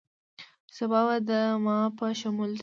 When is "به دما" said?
1.07-1.77